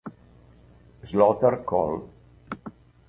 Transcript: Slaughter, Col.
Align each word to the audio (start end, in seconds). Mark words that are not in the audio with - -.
Slaughter, 1.03 1.61
Col. 1.63 2.01